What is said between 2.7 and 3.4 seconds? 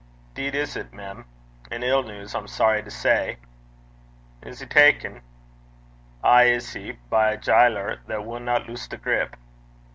to say.'